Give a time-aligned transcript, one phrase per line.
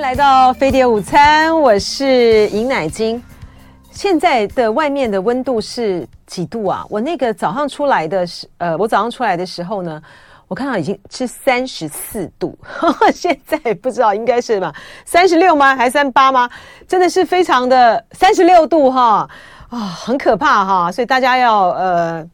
[0.00, 3.22] 来到飞碟午餐，我是尹乃菁。
[3.90, 6.86] 现在的外面的温度是几度啊？
[6.88, 10.02] 我那个早上出来的时，呃，我早上出来的时候呢，
[10.48, 12.58] 我看到已经是三十四度，
[13.14, 14.72] 现在不知道应该是什么
[15.04, 15.76] 三十六吗？
[15.76, 16.48] 还是三八吗？
[16.88, 19.28] 真的是非常的三十六度哈
[19.68, 22.26] 啊，很可怕哈，所以大家要呃。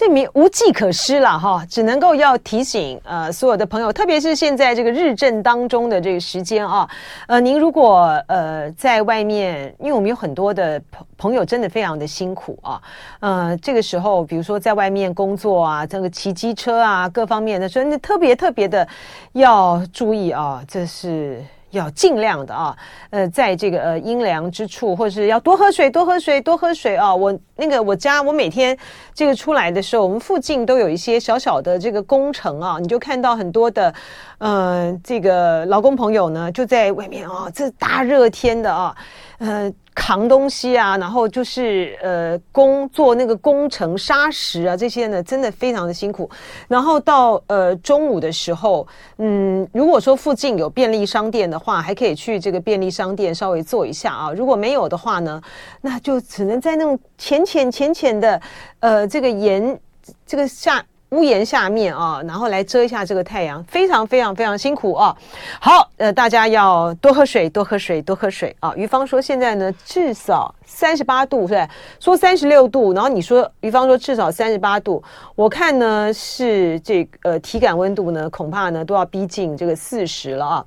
[0.00, 6.88] 这名无计可施了哈，只能够要提醒呃所有的朋友，特别是现在这个日正当中的这个时间啊，
[7.26, 12.80] 呃，您如果呃在外面，因为我们有很多的朋朋友真的非常的辛苦啊，
[13.20, 18.88] 呃，这个时候比如说在外面工作啊，这个骑机车啊，各方面的，所以特别特别的
[19.32, 21.44] 要注意啊，这是。
[21.70, 22.76] 要尽量的啊，
[23.10, 27.14] 呃，在这个呃阴凉之处，或者是要多喝水，多喝水，多喝水啊！
[27.14, 28.76] 我那个我家，我每天
[29.14, 33.92] 这个出来的时候，我们附近都有一些小小的这个工程啊，你就看到很多的，
[34.38, 38.94] 呃，这个劳工朋友呢，就在外面啊，这大热天的啊，
[39.40, 39.72] 呃。
[39.92, 46.30] 扛东西啊，然后就是呃工做那个工程砂石啊，这些呢真的非常的辛苦。
[46.68, 48.86] 然后到呃中午的时候，
[49.18, 54.32] 嗯，如果说附近有便利商店的话，还可以去这个便利商店稍微坐一下啊。
[54.32, 55.42] 如果没有的话呢，
[55.82, 58.40] 那就只能在那种浅浅浅浅的
[58.78, 59.78] 呃这个盐
[60.24, 60.82] 这个下。
[61.10, 65.16] 屋檐下面啊，然后来遮一下这个太阳，非常非常非常辛苦啊。
[65.60, 68.72] 好，呃，大家要多喝水，多喝水，多喝水啊。
[68.76, 71.68] 于芳说现在呢至少三十八度，是吧？
[71.98, 75.02] 说三十六度，然后你说于芳说至少三十八度，
[75.34, 80.64] 我看呢是这个呃体感温度呢恐怕呢都要逼近这个四十了啊。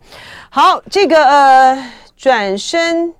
[0.49, 3.13] 好，这个呃转身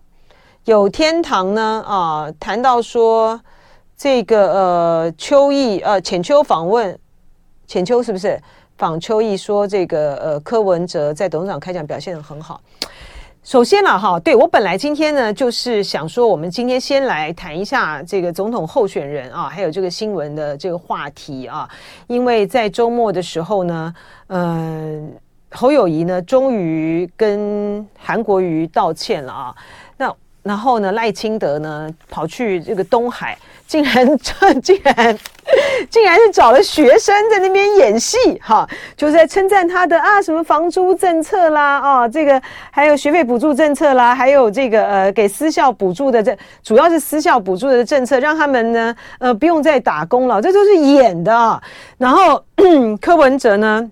[0.65, 3.39] 有天堂呢啊，谈到说
[3.95, 6.99] 这个呃秋意呃浅秋访问。
[7.67, 8.39] 浅秋是不是
[8.77, 12.59] 访邱毅说这个呃柯文哲在董事长开讲表现得很好？
[13.43, 21.67] 首先了哈，对我本来今天呢就是想说，我们今天先来谈一下这个总统候选人啊，还有这个新闻的这个话题啊，
[22.07, 23.93] 因为在周末的时候呢，
[24.27, 25.13] 嗯、
[25.51, 29.55] 侯友宜呢终于跟韩国瑜道歉了啊，
[30.43, 33.35] 然后呢赖清德呢跑去这个东海。
[33.65, 35.17] 竟然这竟然
[35.89, 42.39] 竟然是找了学生在那边演戏哈， 就是在称赞他的啊什么房租政策啦啊，这个
[42.69, 51.63] 还有学费补助政策啦，还有这个呃给私校补助的这主要是私校补助的政策，让他们呢呃不用再打工了，这都是演的。
[51.97, 52.43] 然后
[53.01, 53.91] 柯文哲呢，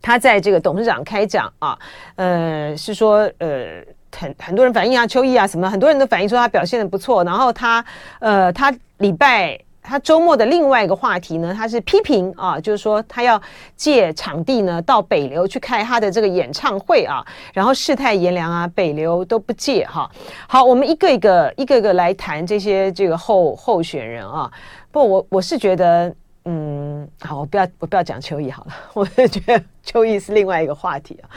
[0.00, 1.76] 他在这个董事长开讲啊，
[2.16, 3.84] 呃是说呃。
[4.16, 7.24] 很很多人反映啊，邱毅啊什么，很多人都反映说他表现的不错。
[7.24, 7.84] 然后他，
[8.20, 13.40] 呃，他礼拜他周末的另外一个话题呢，他是批评啊，就是说他要
[13.76, 20.10] 借场地呢到北流去开他的这个演唱会啊，然后世态炎凉啊，北流都不借哈。
[20.46, 24.50] 好，我们一个一个一个一个来谈这些这个候候选人啊。
[24.90, 26.14] 不，我我是觉得。
[26.46, 31.30] 嗯，好，我不要我不要讲邱毅好了， 我是觉得邱毅是另外一个话题啊。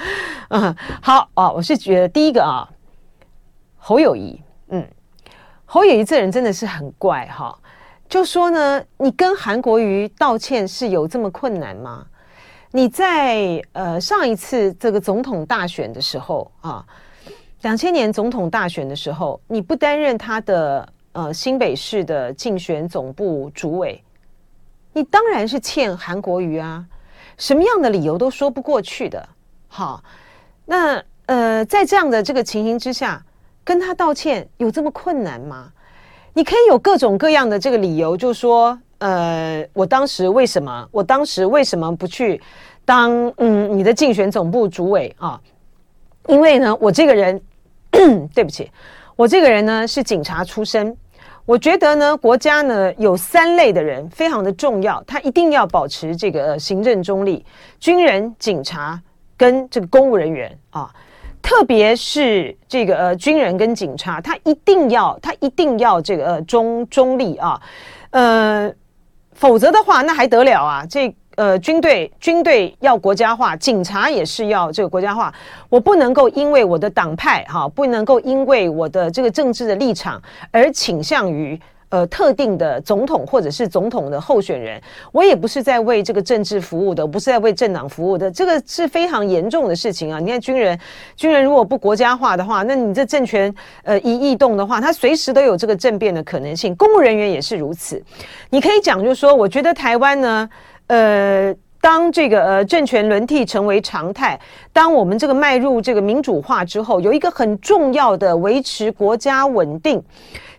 [0.49, 2.67] 嗯，好啊，我是觉得第一个啊，
[3.77, 4.85] 侯友谊，嗯，
[5.65, 7.57] 侯友谊这人真的是很怪哈。
[8.09, 12.05] 就说呢，你跟韩国瑜道歉是有这么困难吗？
[12.71, 16.85] 你在呃上一次这个总统大选的时候啊，
[17.61, 24.03] 两千年总统大选的时候，你不担任他的呃新北市的竞选总部主委。
[24.97, 26.83] 你当然是欠韩国瑜啊，
[27.37, 29.29] 什么样的理由都说不过去的。
[29.67, 30.03] 好，
[30.65, 33.23] 那呃，在这样的这个情形之下，
[33.63, 35.71] 跟他道歉有这么困难吗？
[36.33, 42.41] 你可以有各种各样的这个理由，就说呃，我当时为什么，我当时为什么不去
[42.83, 45.39] 当嗯你的竞选总部主委啊？
[46.27, 47.39] 因为呢，我这个人，
[48.33, 48.71] 对不起，
[49.15, 50.97] 我这个人呢是警察出身。
[51.47, 57.45] 我觉得呢，国家呢有三类的人非常的重要，他一定要保持这个行政中立，
[57.79, 59.01] 军人、警察
[59.37, 60.93] 跟这个公务人员啊，
[61.41, 67.61] 特别是这个呃军人跟警察，他一定要他一定要这个呃中中立啊，
[68.09, 68.69] 呃，
[69.31, 71.15] 否则的话那还得了啊这。
[71.37, 75.31] 呃，军队军队要国家化，警察也是要这个国家化。
[75.69, 80.19] 我不能够因为我的党派哈，不能够因为我的这个政治的立场
[80.49, 84.81] 而倾向于呃特定的总统或者是总统的候选人。
[85.11, 90.19] 我也不是在为这个政治服务的，不是在为政党服务的，这个是非常严重的事情啊！
[90.19, 90.79] 你看军人，
[91.15, 96.75] 军人如果不国家化的话，那你这政权呃一异动的话，他随时都有这个政变的可能性。
[96.75, 98.03] 公务人员也是如此。
[98.49, 100.49] 你可以讲，就是说，我觉得台湾呢。
[100.87, 104.39] 呃，当这个呃政权轮替成为常态，
[104.73, 110.03] 当我们这个迈入这个民主化之后，有一个很重要的维持国家稳定。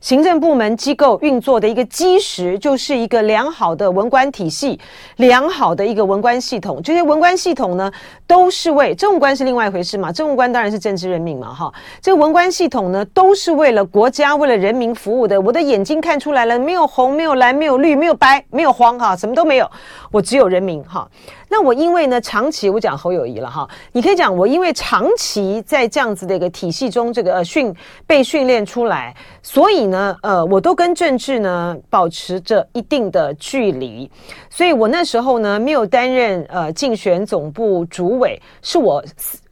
[0.00, 4.79] 行政部门机构运作的一个基石，就是一个良好的文官体系，
[5.17, 6.81] 良好的一个文官系统。
[6.83, 7.91] 这些文官系统呢，
[8.27, 11.73] 都是为政务官是另外一回事嘛，政务官当然是政治任命嘛，哈。
[12.00, 15.41] 这个文官系统呢，都是为了国家、为了人民服务的。
[15.41, 19.71] 我的眼睛看出来了，没有红，没有蓝，没有绿，没有白，没有黄，哈，什么都没有，
[20.12, 21.09] 我只有人民，哈。
[21.50, 27.75] 那我因为呢，长期我讲侯友谊了哈，你可以讲我因为长期在这样子的一个体系中，这个呃训
[28.06, 34.11] 被训练出来，所以呢，呃，我都跟政治呢保持着一定的距离，
[34.50, 39.03] 所以我那时候呢没有担任呃竞选总部主委，是我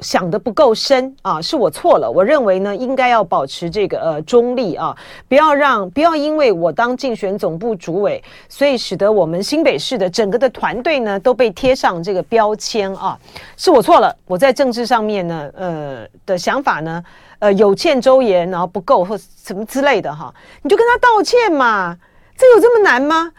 [0.01, 4.95] 想的不够深啊，是我错了，我认为呢应该要保持这个呃中立啊，
[5.31, 11.86] 不要让不要因为我当竞选总部主委，所以使得我们新北市的整个的团队呢都被贴上。
[11.87, 13.17] 上这个标签啊，
[13.57, 14.13] 是我错了。
[14.27, 17.05] 我在政治上面呢，呃的想法呢，
[17.39, 21.97] 呃有欠周延，然后不够或什么之类的哈，你就跟他道歉嘛，
[22.37, 23.31] 这有这么难吗？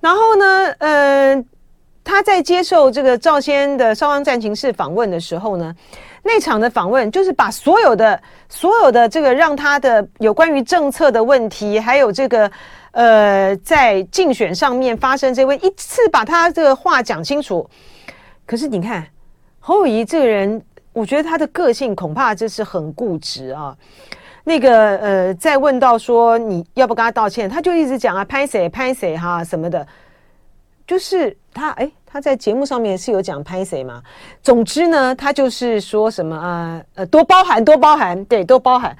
[0.00, 1.44] 然后呢，呃，
[2.02, 5.74] 他在接受这个赵先的少康战情室访问的时候呢，
[6.22, 8.18] 那场的访问就是把所有的
[8.48, 12.50] 所有的这个让他的有关于政策的问题，还有这个。
[12.92, 17.64] 呃，在竞选上面发生这位，一次把他这个话讲清楚。
[18.50, 19.06] 可是你看
[19.60, 20.60] 侯友宜这个人，
[20.92, 23.76] 我觉得他的个性恐怕就是很固执啊。
[24.42, 29.86] 那个呃，在问到说你要不跟他道歉，他就一直讲啊，拍谁拍谁哈什么的。
[30.84, 34.02] 就是他哎，他在节目上面是有讲拍谁嘛？
[34.42, 38.96] 总之呢，他就是说什么啊呃，多包涵多包涵，对，多包涵。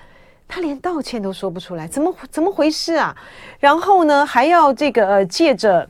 [0.46, 3.16] 他连道歉都说不出来，怎么怎么回事啊？
[3.58, 5.88] 然后呢，还要这个呃，借着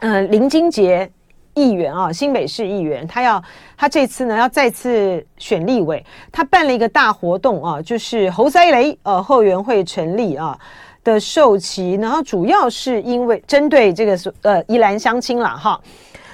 [0.00, 1.10] 呃林金杰
[1.56, 3.42] 议员啊，新北市议员，他要
[3.76, 10.56] 他这次呢要再次选立委，他办了一个大活动啊，就是侯赛雷呃后援会成立啊
[11.02, 15.80] 的授旗，然后主要是因为针对这个呃宜兰乡亲了哈。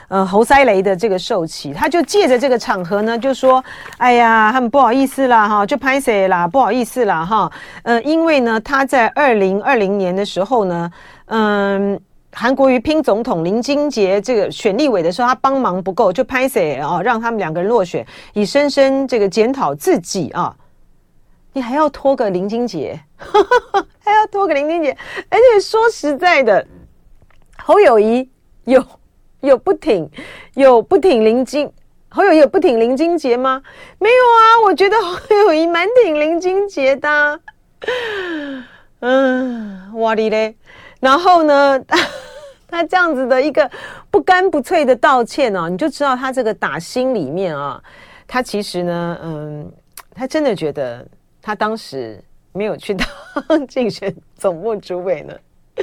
[0.08, 3.64] 呃，侯赛雷的这个寿期，他就借着这个场合呢，就说
[3.96, 7.50] ：“哎呀，他们不好意思啦，哈，就拍谁啦，不好意思啦，哈。”
[7.82, 10.92] 呃，因为呢，他在二零二零年的时候呢，
[11.28, 11.98] 嗯，
[12.32, 20.54] 韩国瑜拼总统，林金杰这个选立委的时候，他帮忙不够，就拍谢啊，让他们两个人落选，以深深这个检讨自己啊。
[21.52, 22.98] 你还要拖个林金杰，
[24.00, 24.96] 还要拖个林金杰，
[25.28, 26.66] 而且说实在的，
[27.58, 28.28] 侯友谊
[28.64, 28.84] 有。
[29.42, 30.08] 有不挺，
[30.54, 31.68] 有不挺林金，
[32.08, 33.60] 侯友谊有不挺林金杰吗？
[33.98, 37.40] 没有啊，我觉得侯友谊蛮挺林金杰的。
[39.00, 40.54] 嗯，哇哩嘞，
[41.02, 41.84] 然后呢，
[42.70, 43.68] 他，这样子的一个
[44.08, 47.82] 不干不脆的道歉哦，你就知道他这个打心里面啊，
[48.24, 49.68] 他其实呢，嗯，
[50.14, 51.04] 他真的觉得
[51.42, 52.22] 他当时
[52.52, 55.34] 没有去当竞选总部主委呢。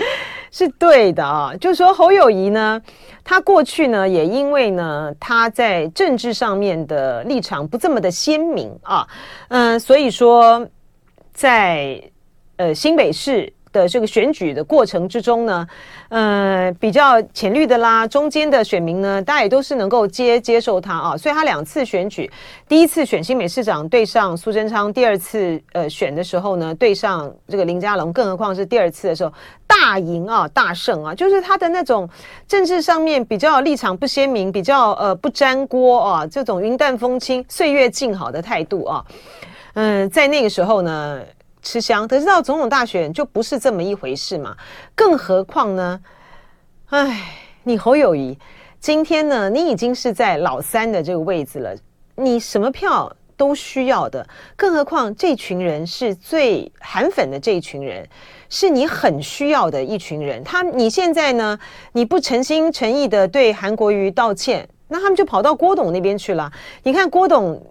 [0.51, 2.81] 是对的啊，就是说侯友谊呢，
[3.21, 9.05] 他过去呢也因为呢他在政治上面的立场不这么的鲜明啊，
[9.49, 10.65] 嗯，所以说
[11.33, 12.01] 在
[12.55, 13.51] 呃新北市。
[13.71, 15.67] 的这个选举的过程之中呢，
[16.09, 22.29] 呃，比较浅绿的啦，中间的选民呢，大家也都是能够接接受他啊，所以他两次选举，
[22.67, 29.31] 第一次选新北市长对上苏贞昌，第二次呃选的时候呢，对上这个林佳龙，更何况是第二次的时候
[29.67, 32.09] 大赢啊，大胜啊，就是他的那种
[32.47, 39.05] 政治上面比较立场不鲜明，比较呃不沾锅啊，这种云淡风轻、岁月静好的态度啊，
[39.73, 41.21] 嗯、在那个时候呢。
[41.61, 44.55] 吃香，可是到总统大选就不是这么一回事嘛。
[44.95, 45.99] 更何况呢？
[46.89, 47.21] 哎，
[47.63, 48.37] 你侯友谊
[48.79, 51.75] 今天呢，你已经是在老三的这个位置了，
[52.15, 54.25] 你什么票都需要的。
[54.55, 58.07] 更何况这群人是最韩粉的这一群人，
[58.49, 60.43] 是你很需要的一群人。
[60.43, 61.59] 他你现在呢，
[61.91, 66.51] 你不诚心诚意的对韩国瑜道歉，那他们就跑到郭董那边去了。
[66.83, 67.61] 你看郭董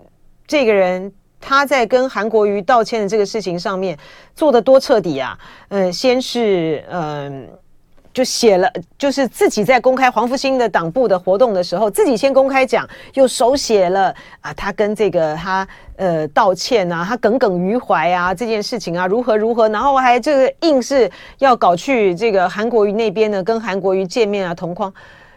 [0.46, 1.12] 这个人。
[1.40, 3.96] 他在跟韩国瑜道歉的这个事情上面
[4.34, 5.38] 做得多彻底啊！
[5.68, 7.48] 嗯，先是嗯，
[8.12, 15.66] 就写了，就是自己在公开黄复兴的党部的活动的时候，自己先公开讲，又手写了啊，他跟这个他
[15.96, 24.92] 呃道歉啊，他耿耿于怀啊，这件事情啊如何如何，然后还这个硬是要搞去这个韩国瑜那边呢，跟韩国瑜见面啊，同框，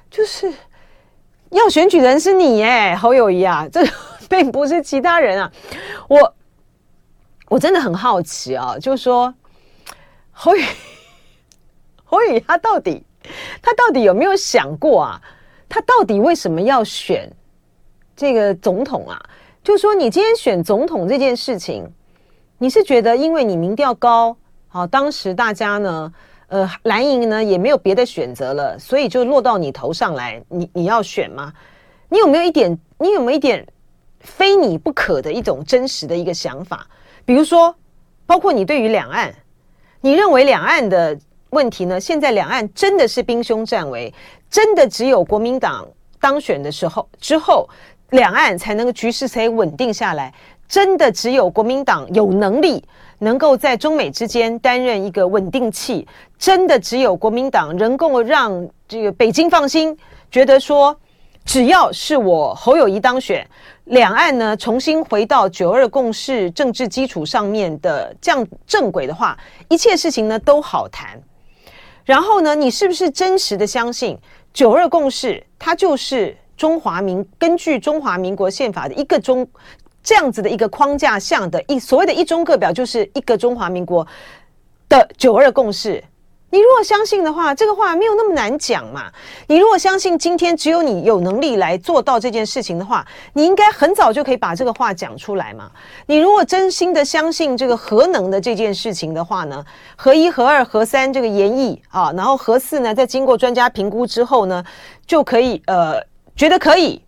[0.09, 0.51] 就是
[1.51, 3.91] 要选举人是你哎，侯友谊啊， 这个。
[4.31, 5.51] 并不是其他人啊，
[6.07, 6.33] 我
[7.49, 9.33] 我真的很好奇啊，就是说
[10.31, 10.63] 侯宇
[12.05, 13.03] 侯宇他到底
[13.61, 15.21] 他到底有没有想过啊？
[15.67, 17.29] 他到底为什么要选
[18.15, 19.21] 这个总统啊？
[19.61, 21.85] 就说你今天选总统这件事情，
[22.57, 24.33] 你是觉得因为你民调高，
[24.69, 26.13] 好，当时大家呢，
[26.51, 31.53] 呃，蓝营呢也没有别的选择了，所以就落到你头上来，你你要选吗？
[32.09, 33.65] 你有没有一点，你有没有一点
[34.19, 36.85] 非你不可的一种真实的一个想法？
[37.23, 37.73] 比如说，
[38.25, 39.33] 包括你对于两岸，
[40.01, 41.17] 你认为两岸的
[41.51, 41.97] 问题呢？
[41.97, 44.13] 现在两岸真的是兵凶战危，
[44.49, 45.87] 真的只有国民党
[46.19, 47.69] 当选的时候之后，
[48.09, 50.33] 两岸才能够局势才稳定下来。
[50.67, 52.81] 真的只有国民党有能力
[53.23, 56.07] 能够在中美之间担任一个稳定器。
[56.39, 59.95] 真的只有国民党能够让这个北京放心，
[60.31, 60.95] 觉得说
[61.45, 63.47] 只要是我侯友谊当选，
[63.85, 69.37] 两岸呢重新回到九二共识政治基础上面的这样正轨的话，
[69.69, 71.21] 一切事情呢都好谈。
[72.03, 74.17] 然后呢，你是不是真实的相信
[74.51, 75.41] 九二共识？
[75.59, 79.47] 它就是中华民根据中华民国宪法的一个中
[80.03, 84.05] 这样子的一个框架下的一所谓的一中各表，就是一个中华民国
[84.89, 86.03] 的九二共识。
[86.53, 89.09] 你如果相信的话，这个话没有那么难讲嘛。
[89.47, 95.71] 你如果相信今天只有你有能力来做到这件事情的话，你应该很早就可以把这个话讲出来嘛。
[96.07, 99.63] 你如果真心的相信这个核能的这件事情的话呢，
[99.95, 104.61] 核一、核二、核三这个研议啊，然后核四呢，在经过专家评估之后呢，
[105.07, 106.01] 就可以呃
[106.35, 107.01] 觉得可以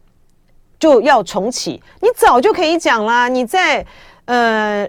[0.83, 3.29] 就要重启，你早就可以讲啦。
[3.29, 3.85] 你在
[4.25, 4.85] 呃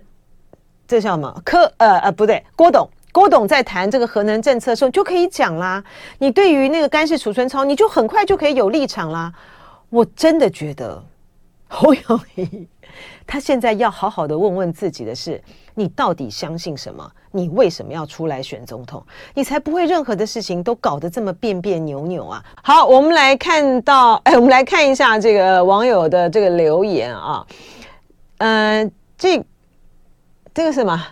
[0.89, 1.41] 这叫什么？
[1.45, 2.91] 柯呃呃不对，郭董。
[3.13, 5.81] 郭董在谈这个核能政策的时候，就可以讲啦。
[6.19, 9.33] 你对于那个干式储存槽，你就很快就可以有立场啦。
[9.89, 11.01] 我真的觉得
[11.69, 12.67] 侯友宜
[13.25, 15.41] 他现在要好好的问问自己的是：
[15.75, 17.09] 你到底相信什么？
[17.37, 19.05] 你为什么要出来选总统？
[19.35, 22.41] 你才不会任何的事情都搞得这么别别扭扭啊！
[22.63, 27.45] 好，我们来看到， 哎，我们来看一下这个网友的这个留言啊。
[28.39, 28.89] 嗯、
[29.19, 29.45] 这
[30.55, 31.05] 这个什么？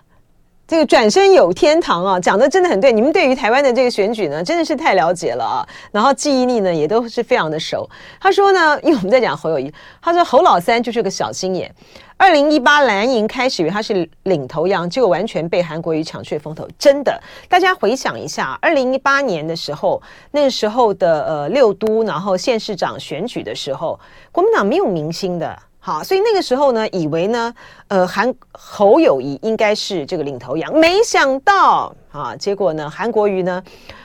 [0.65, 2.93] 这个转身有天堂啊，讲的真的很对。
[2.93, 7.87] 你们对于台湾的这个选举呢，真的是太了解了啊，然后记忆力呢也都是非常的熟。
[8.21, 11.75] 他说呢，因为我们在讲侯友谊，他说侯老三就是个小心眼。
[12.23, 16.65] 二零一八蓝营开始以为他是领头羊，结果完全被韩国瑜抢去风头。
[16.79, 20.01] 真的，大家回想一下，二零一八年的时候，
[20.31, 23.99] 那个时候的呃六都，然后县市长选举的时候，
[24.31, 25.59] 国民党没有明星的。
[25.81, 27.53] 好，所以那个时候呢，以为呢，
[27.89, 33.61] 呃，韩侯友谊应该是这个领头羊，没想到啊，结果呢，韩国瑜呢，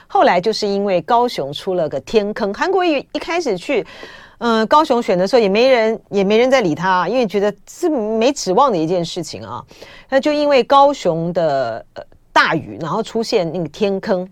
[0.08, 3.86] 后来就是因为高雄出了个天坑，韩国瑜一开始去，
[4.38, 9.64] 嗯，高雄选的时候也没人，也没人在理他，因为觉得是没指望的一件事情啊，
[10.08, 12.02] 那就因为高雄的呃
[12.32, 14.28] 大雨，然后出现那个天坑，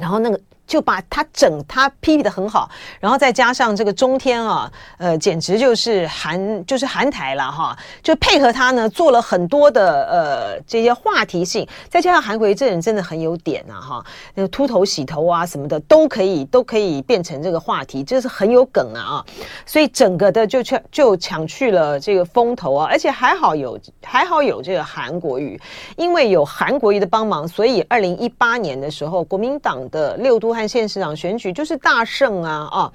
[0.00, 0.40] 然后那个。
[0.68, 2.70] 就把他整他批评得很好，
[3.00, 19.24] 然后再加上这个中天啊，呃，简直就是韩就是韩台了哈，就配合他呢做了很多的呃这些话题性，再加上韩国瑜这人真的很有点啊哈，那个秃头洗头啊什么的都可以都可以变成这个话题，就是很有梗啊啊，
[19.64, 25.58] 所以整个的就抢就抢去了这个风头啊，而且还好有还好有这个韩国瑜，
[25.96, 30.57] 因为有韩国瑜的帮忙，所以二零一八年的时候，国民党的六都。
[30.58, 32.92] 看县市长选举就是大胜啊啊！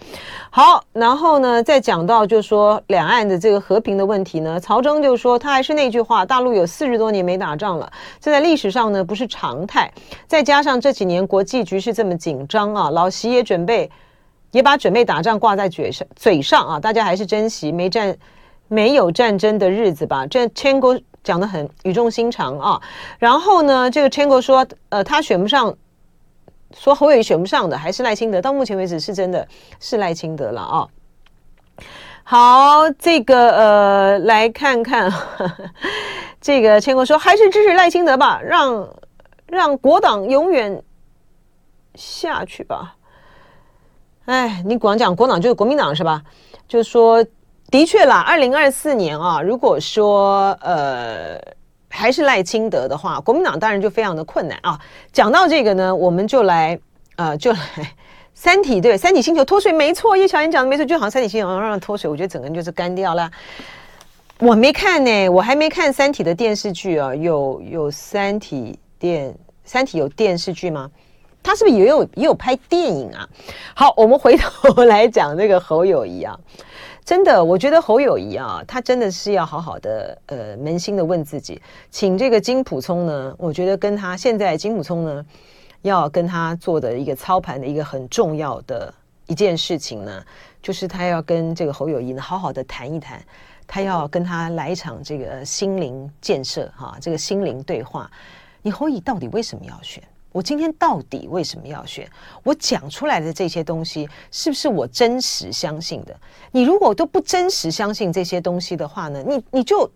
[0.50, 7.90] 好，然后呢，再讲到就是说两岸的这个和平的问题呢，曹征就说他还是那句话，大陆有四十多年没打仗了，
[8.20, 9.90] 这在历史上呢不是常态。
[10.28, 13.90] 再加上这几年国际局势这么紧张啊，老习也准备
[14.52, 18.14] 也把准备打仗挂在嘴上嘴上啊，大家还是珍惜没战
[18.68, 20.28] 没有战争的日子吧。
[20.28, 22.82] 这千国讲得很语重心长啊。
[23.20, 25.74] 然后呢，这个 Chengo 说，呃，他选不上。
[26.76, 29.48] 说侯友宜选不上的还是赖清德，到目前为止是真的
[29.80, 30.88] 是赖清德了啊、
[32.24, 35.70] 好，这个呃，来看看呵呵
[36.42, 38.90] 这个千国说还是支持赖清德吧，让
[39.48, 40.84] 让国党永远
[41.96, 42.96] 下去吧。
[44.26, 46.24] 哎，你光讲国党就是国民党是吧？
[46.68, 47.26] 就说，
[47.70, 51.40] 的确啦，二零二四年啊，如果说呃。
[51.96, 54.80] 还是赖清德的话，国民党当然就非常的困难啊。
[55.12, 56.78] 讲到这个呢，我们就来
[57.18, 57.60] 呃， 就来
[58.34, 63.30] 三体对三体星球脱水，没错，叶小燕讲的没错，就好像三体星球让脱水，我觉得整个人就是干掉了。
[64.40, 69.34] 我没看呢，我还没看三体的电视剧啊，有有三体电
[69.64, 70.90] 三体有电视剧吗？
[71.44, 73.28] 他是不是也有也有拍电影啊？
[73.76, 76.36] 好，我们回头 来讲这个侯友谊啊。
[77.06, 85.26] 真的，我觉得侯友谊啊，他真的是要好好的，呃，扪心的问自己，请这个金普聪呢，我觉得跟他现在金普聪呢，
[85.82, 88.94] 要跟他做的一个操盘的一个很重要的
[89.28, 90.24] 一件事情呢，
[90.62, 93.22] 就是他要跟这个侯友谊呢好好的谈一谈，
[93.68, 98.10] 他要跟他来一场这个心灵建设哈，这个心灵对话。
[98.62, 100.02] 你侯友宜到底为什么要选？
[100.34, 102.10] 我今天到底为什么要选？
[102.44, 106.14] 我讲出来的这些东西是不是我真实相信的？
[106.52, 109.90] 你如果都不真实相信这些东西的话呢，你你就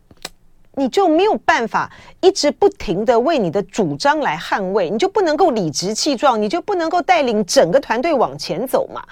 [0.75, 1.91] 你就没有办法
[2.21, 9.03] 一直不停地为你的主张来捍卫，你就不能够理直气壮，你就不能够带领整个团队往前走嘛。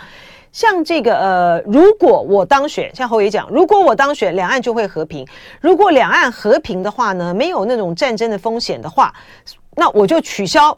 [0.51, 5.27] 像这个呃，如果我当选，像侯爷讲，如果我当选，两岸就会和平。
[5.60, 9.12] 如果两岸和平的话呢，没有那种战争的风险的话，
[9.75, 10.77] 那我就取消。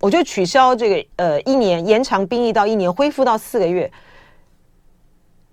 [0.00, 3.90] 我就取消这个呃一年延长兵役到一年，恢复到四个月。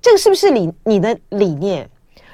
[0.01, 1.89] 这个是不是你你的理念？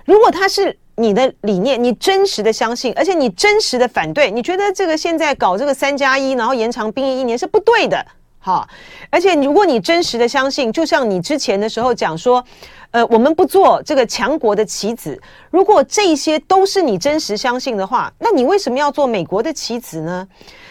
[0.06, 8.04] 如果他是你的理念，你真实的相信，而且你真实的反对，你觉得这个现在搞这个三加一，然后延长兵役一年是不对的，
[8.40, 8.68] 哈。
[9.10, 12.44] 而且如果你真实的相信，就像你之前的时候讲说，
[12.92, 15.20] 呃，我们不做这个强国的棋子。
[15.52, 20.28] 如果这些都是你真实相信的话，那你为什么要做美国的棋子呢？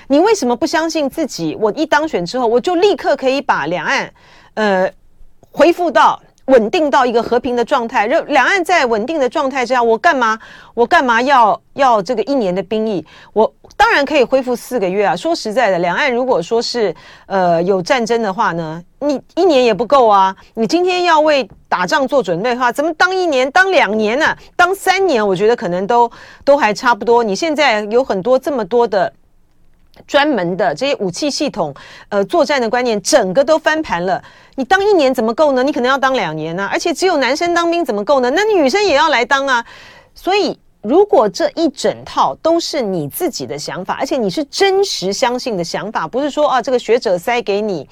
[0.08, 1.56] 你为什么不相信自己？
[1.60, 4.12] 我一当选之后，我就立刻可以把两岸，
[4.54, 4.90] 呃，
[5.50, 8.06] 恢复到稳定到一个和平的状态。
[8.06, 10.38] 让两岸在稳定的状态之下，我干嘛？
[10.74, 13.04] 我干嘛要要这个一年的兵役？
[13.32, 15.14] 我当然可以恢复四个月啊！
[15.14, 16.94] 说实在的，两岸如果说是
[17.26, 20.34] 呃有战争的话呢，你一年也不够啊！
[20.54, 24.36] 你今天要为打仗做准备的话，怎么当一年、当两年呢？
[24.56, 26.10] 当三年，我觉得可能都
[26.44, 27.22] 都还差不多。
[27.22, 29.12] 你现在有很多这么多的。
[30.06, 31.74] 专门的这些武器系统，
[32.08, 34.22] 呃，作战的观念整个都翻盘了。
[34.54, 35.62] 你当一年怎么够呢？
[35.62, 38.30] 你可能要当两年呢、而且只有男生当兵怎么够呢？
[38.30, 39.64] 那女生也要来当啊。
[40.14, 47.86] 所以，如果这一整套都是你自己的想法，而且你是真实相信的想法，不是说啊，这个学者塞给你，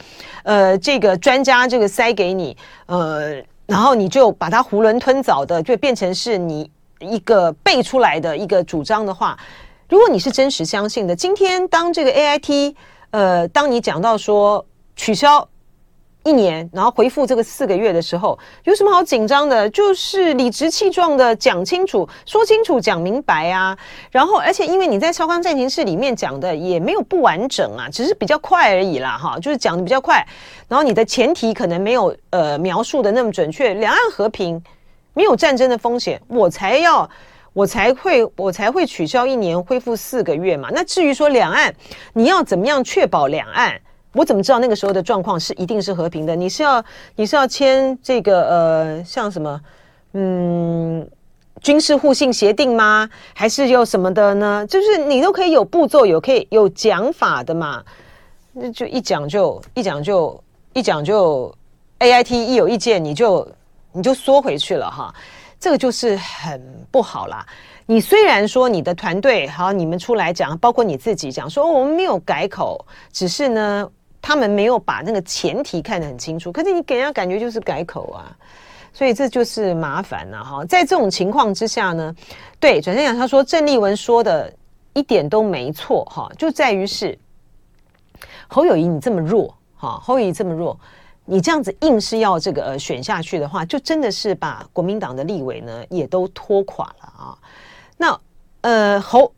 [0.45, 2.57] 呃，这个专家这个塞给你，
[2.87, 3.35] 呃，
[3.67, 9.37] 然后你就把它囫囵吞枣的，就变成是你一个背出来的一个主张的话。
[9.89, 12.75] 如果你是真实相信的，今天当这个 AIT，
[13.11, 14.65] 呃，当你讲到说
[14.97, 15.47] 取消
[16.25, 19.69] 一年，然后回复这个四个月的时候，有什么好紧张的？
[19.69, 23.77] 就是理直气壮的讲清楚、说清楚、讲明白啊。
[24.11, 30.27] 然后，而且因为你在超康战情室里面讲的也没有不完整啊，只是比较快而已啦，哈，就是讲的比较快。
[30.67, 34.61] 然后你的前提可能没有呃描述的那么准确，两岸和平，
[35.13, 37.09] 没有战争的风险，我才要。
[37.55, 40.69] 我才会，我才会取消一年，恢复四个月嘛。
[40.73, 41.75] 那至于说两岸，
[42.13, 43.81] 你要怎么样确保两岸？
[44.13, 46.37] 我怎么知道那个时候的状况是一定是和平的？
[46.37, 46.85] 你是要
[47.17, 49.61] 你是要签这个呃，像什么
[50.13, 51.09] 嗯
[51.63, 53.09] 军事互信协定吗？
[53.35, 54.67] 还是有什么的呢？
[54.69, 57.83] 就是你都可以有步骤，有可以有讲法的嘛。
[58.53, 60.41] 那就一讲就一讲就
[60.75, 61.53] 一讲就
[61.99, 63.49] AIT 一有意见，你就
[63.93, 65.13] 你就缩回去了哈。
[65.65, 67.47] 这个就是很不好啦。
[67.87, 76.53] 你虽然说你的团队好，你们出来讲，包括你自己讲说我们没有改口，只是呢，他们没有把那个前提看得很清楚。
[76.53, 78.37] 可是你给人家感觉就是改口啊，
[78.93, 80.63] 所以这就是麻烦了哈。
[80.67, 82.15] 在这种情况之下呢，
[82.61, 84.53] 对转身讲，他说郑丽文说的
[84.93, 87.19] 一点都没错哈，就在于是
[88.49, 90.79] 侯友谊你这么弱哈，侯友谊这么弱。
[91.25, 97.39] 你这样子硬是要这个呃选下去的话，就真的是把国民党的立委呢也都拖垮了啊。
[97.97, 98.21] 那
[98.61, 99.33] 呃侯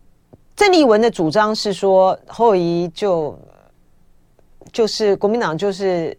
[0.55, 3.39] 郑丽文的主张是说侯友宜就
[4.73, 6.17] 就是国民党就是。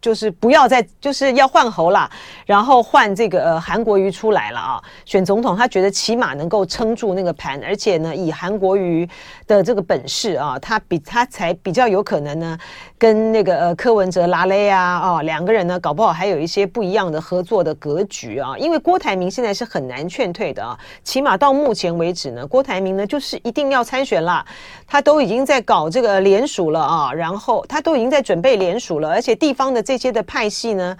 [0.00, 2.08] 就是不要再，就是要换侯啦，
[2.46, 9.08] 然后换这个呃韩国瑜出来了啊，选总统，他觉得起码能够撑住那个盘，而且呢，以韩国瑜
[9.46, 12.56] 的这个本事啊，他比他才比较有可能呢，
[12.96, 24.46] 跟那个呃柯文哲拉雷啊啊两个人呢，搞不好还有一些不一样的合作的格局啊，因为郭台铭现在是很难劝退的啊，起码到目前为止呢，郭台铭呢就是一定要参选啦，
[24.86, 29.84] 他都已经在搞这个联署了啊，然后他都已经在准备联署了，而且地方的。
[29.88, 30.94] 这些的派系呢，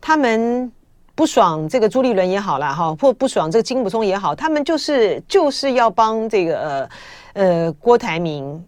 [0.00, 0.72] 他们
[1.14, 6.88] 不爽这个朱立伦也好啦，哈，或不爽这个金溥聪也好，他们就是就是要帮这个呃
[7.34, 8.64] 呃郭台铭，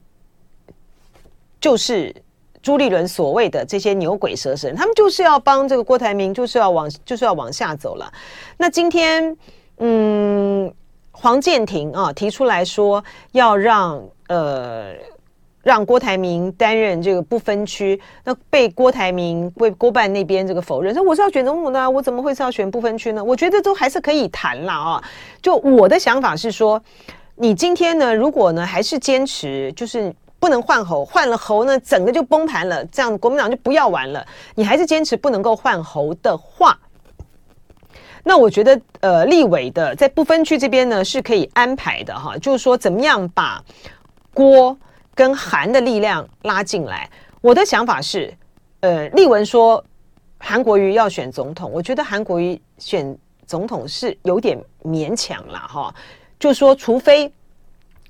[1.59, 2.15] 就是
[2.61, 8.13] 朱立伦所谓的这些牛鬼蛇神，他们就是要帮这个郭台铭，就是要往就是要往下走了。
[8.59, 9.35] 那今天，
[9.79, 10.71] 嗯，
[11.11, 14.93] 黄健庭啊提出来说要让呃。
[15.69, 23.23] 让郭台铭担任这个不分区，那被郭台铭为郭办那边这个否认，说我是要选总统的，我怎么会是要选不分区呢？
[23.23, 25.05] 我觉得都还是可以谈了啊。
[25.43, 26.83] 就我的想法是说，
[27.37, 34.27] 你今天呢，如果呢还是坚持，就是不能换侯，换了侯呢，整个就崩盘了，这样国民党就不要玩了。
[34.55, 36.79] 你还是坚持不能够换侯的话，
[38.25, 43.63] 那我觉得呃，立委的在不分区这边呢是可以安排的哈，就是说怎么样把
[44.33, 44.75] 郭
[45.19, 47.11] 跟韩的力量拉进来。
[47.41, 48.33] 我的想法是，
[48.79, 49.85] 呃，立文说
[50.39, 55.93] 韩国瑜要选总统，我觉得韩国瑜选总统是有点勉强了哈，
[56.39, 57.33] 就说除非。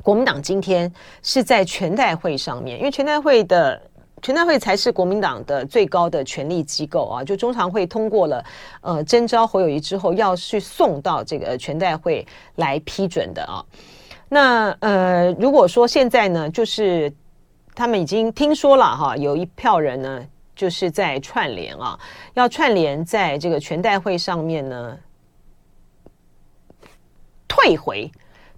[0.00, 0.90] 国民党今天
[1.22, 3.78] 是在全代会上面，因为全代会的
[4.22, 7.24] 全代会才是国民党的最高的权力机构啊。
[7.24, 8.42] 就中常会通过了，
[8.80, 13.60] 呃，征召侯友谊之后，要去送到这个全代会来批准的啊。
[14.28, 17.12] 那呃，如果说现在呢，就是
[17.74, 21.98] 他们已经听说了哈，有一票人呢，就是在串联啊，
[22.34, 24.98] 要串联在这个全代会上面呢，
[27.46, 28.10] 退回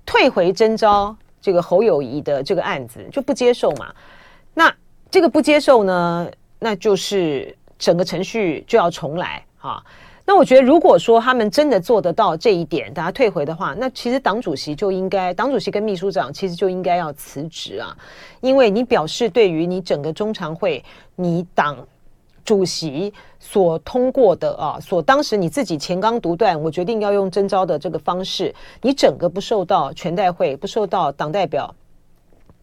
[0.04, 1.16] 退回征召。
[1.42, 3.90] 这个侯友谊的这个案子就不接受嘛？
[4.52, 4.70] 那
[5.11, 6.30] 这个不接受呢？
[6.59, 9.83] 那就是整个程序就要重来啊。
[10.30, 17.92] 那我觉得，如果说他们真的做得到这一点，大家退回的话，那其实党主席就应该，党主席跟秘书长其实就应该要辞职啊，
[18.40, 20.84] 因为你表示对于你整个中常会，
[21.16, 21.76] 你党。
[22.42, 31.72] 主席所通过的啊，所当时你自己前刚独断，我决定要用征召的这个方式，你整个不受到全代会不受到党代表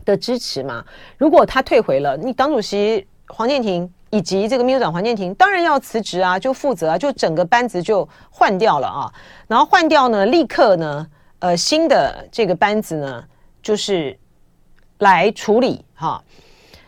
[0.06, 0.84] 的支持嘛？
[1.18, 9.14] 如果他退回了，你党主席黄建庭以及这个秘书长黄建庭当然要辞职啊，就负责啊，就整个班子就换掉了啊，
[9.48, 11.08] 然后换掉呢，立刻呢，
[11.40, 13.24] 呃，新的这个班子呢，
[13.62, 14.18] 就是
[15.00, 16.24] 来处理哈，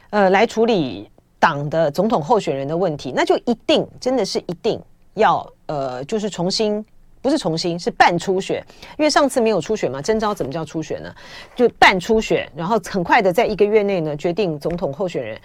[0.09, 1.09] 呃，来处理。
[1.41, 4.77] 党的总统候选人的问题，那就一定真的是一定
[5.13, 6.85] 要呃，就是重新
[7.21, 8.61] 不是重新是半初选，
[8.97, 11.09] 因为上次没有初选嘛，征召怎么叫初选呢？
[11.55, 15.39] 就半初选，然后很快的在一个月内呢决定总统候选人。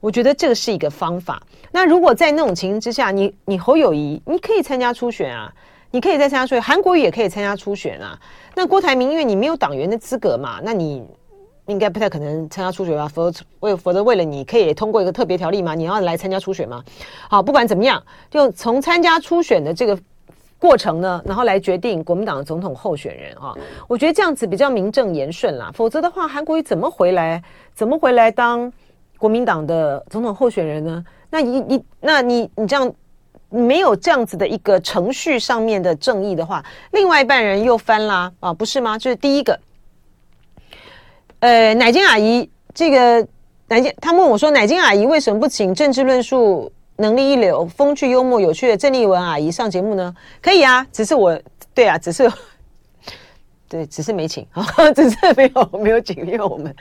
[0.00, 1.42] 我觉得这个是一个方法。
[1.70, 5.52] 那如果在那种情形之下，你你侯友谊你可以参加初选啊，
[5.90, 8.18] 你可以再参加初选，韩国瑜也可以参加初选啊。
[8.54, 11.04] 那郭台铭因为你没有党员的资格嘛，那你。
[11.66, 13.06] 应该不太可能参加初选吧？
[13.06, 15.72] 否则为否则为了你可以通过一个特别条例吗？
[15.72, 16.82] 你要来参加初选吗？
[17.28, 19.96] 好，不管怎么样，就从参加初选的这个
[20.58, 23.54] 过程呢，然后来决定国民党的总统候选人啊。
[23.86, 25.70] 我觉得这样子比较名正言顺啦。
[25.72, 27.40] 否则的话，韩国瑜怎么回来？
[27.72, 28.72] 怎么回来当
[29.20, 31.04] 国民党的总统候选人呢？
[31.28, 32.90] 那你你那你你这样
[33.50, 38.96] 没有这样子的一个程序上面的正义的话，另外一半人又翻啦啊，不是吗？
[38.96, 39.60] 就是第一个。
[41.40, 43.26] 呃，乃金阿姨，这个
[43.68, 50.14] 乃金，他问我说，乃金阿姨为什么不请政治论述能力一流、风趣幽默、有趣的郑丽文阿姨上节目呢？
[50.40, 51.38] 可以啊，只是我，
[51.74, 52.30] 对啊，只是，
[53.68, 54.46] 对，只是没请，
[54.94, 56.74] 只是没有没有请，因为我们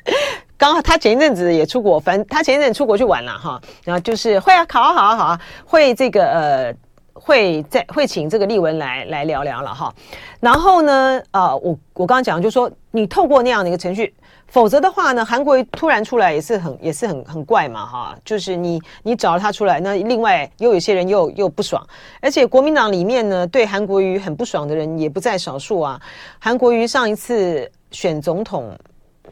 [0.59, 6.75] 刚好他前一阵子也出国，反正他前一阵出国去玩了哈，然后就是会啊，好啊，好啊，好啊，会这个呃。
[7.21, 9.93] 会在会请这个丽文来来聊聊了哈，
[10.39, 14.15] 然后呢，呃，我我刚刚讲就说，你透过那样的一个程序，
[14.47, 21.85] 否则的话呢，韩国瑜突然出来也是很也是很很怪嘛哈，就是你你找了他出来，那另外又有些人又又不爽，
[22.21, 25.99] 而且国民党里面呢，对韩国瑜很不爽的人也不在少数啊。
[26.39, 28.73] 韩国瑜上一次选总统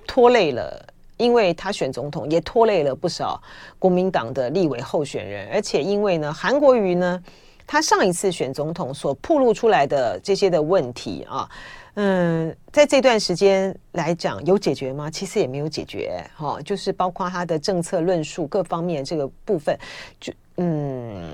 [0.05, 0.85] 拖累了，
[1.17, 3.41] 因为他选总统也拖累了不少
[3.77, 7.21] 国民党的立委候选人，而且因为呢，韩国瑜呢。
[7.69, 11.49] 他上一次选总统所暴露出来的这些的问题啊，
[11.95, 15.11] 嗯，在这段时间来讲有解决吗？
[15.11, 19.77] 其实也没有解决，哈，就是包括他的政策论述各方面这个部分，
[20.17, 21.29] 就嗯，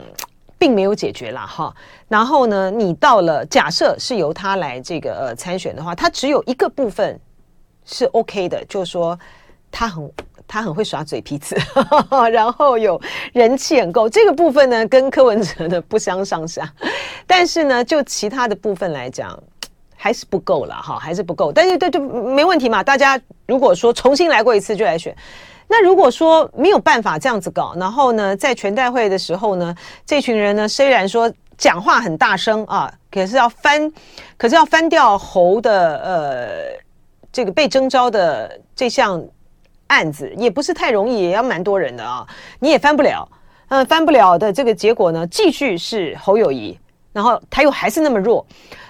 [0.57, 1.71] 并没有解决啦，哈。
[2.07, 7.19] 然后呢，你到了假设是由他来这个呃参选的话，他只有一个部分
[7.85, 9.19] 是 OK 的，就是说
[9.73, 10.09] 他很。
[10.45, 11.55] 他很会耍嘴皮子，
[12.31, 16.71] 然后有人气很够，这个部分呢跟柯文哲呢不相上下，
[17.25, 19.41] 但是呢就其他的部分来讲
[19.95, 21.51] 还是不够了哈，还是不够。
[21.51, 25.15] 但是对就没问题嘛，大家如果说重新来过一次就来选，
[25.67, 29.73] 那如果说没有办法这样子搞，然后呢在全代会的时候呢，
[30.05, 33.91] 这群人呢虽然说讲话很大声啊，可是要翻，
[34.37, 36.79] 可是要翻掉侯的呃
[37.31, 39.25] 这个被征召的这项。
[39.93, 42.25] 案子也不是太容易，也要蛮多人的啊，
[42.59, 43.29] 你也翻不了，
[43.67, 46.75] 嗯，翻不了的这个结果呢，继续是侯友谊。
[47.13, 48.45] 然后他又还是那么弱，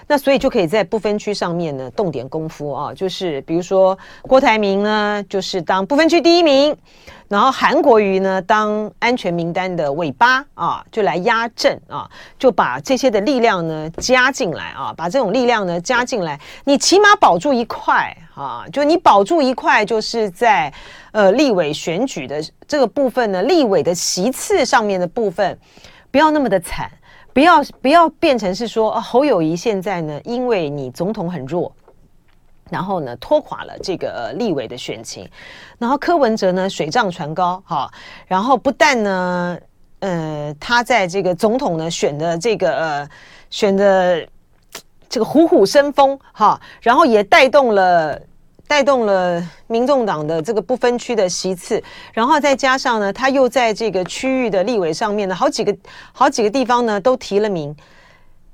[0.06, 6.74] 那所以就可以在不分区上面呢动点功夫啊，就是比如说郭台铭呢，就是当不分区第一名，
[7.28, 20.72] 然后韩国瑜呢当安全名单的尾巴啊，就来压阵啊，就把这些的力量呢加进来啊，把这种力量呢加进来，你起码保住一块啊，就你保住一块，就是在
[21.12, 25.58] 呃立委选举的这个部分呢，立委的席次上面的部分
[26.10, 26.90] 不要那么的惨。
[27.34, 31.70] 不要不要变成是说，侯友宜现在呢，因为你总统很弱，
[32.70, 35.28] 然后呢拖垮了这个立委的选情，
[35.76, 37.90] 然后柯文哲呢水涨船高哈，
[38.26, 39.58] 然后不但呢，
[39.98, 43.08] 呃，他在这个总统呢选的这个呃
[43.50, 44.26] 选的
[45.08, 48.18] 这个虎虎生风哈，然后也带动了。
[48.66, 55.76] 带动了民众党的这个不分区的席次，然后再加上呢，他又在这个区域的立委上面呢，好几个
[56.12, 57.74] 好几个地方呢都提了名。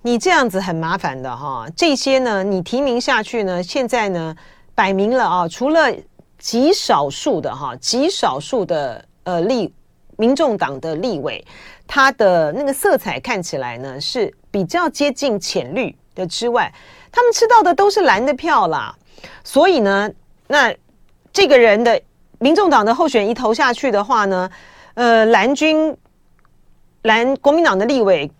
[0.03, 4.35] 你这样子很麻烦的哈，这些呢你提名下去呢，现在呢
[4.75, 5.93] 摆明了啊，除了
[6.39, 9.73] 极少数的哈，极少数的呃立
[10.17, 11.45] 民众党的立委，
[11.87, 16.73] 他的那个色彩看起来呢是比较接近浅绿的之外，
[17.13, 18.97] 他们吃到的都是蓝的票啦。
[19.45, 20.11] 所以呢，
[20.47, 20.75] 那
[21.33, 22.01] 这个人的
[22.39, 24.51] 民众党的候选一投下去的话呢，
[24.95, 25.97] 呃，蓝军、
[27.03, 28.31] 蓝国民党的立委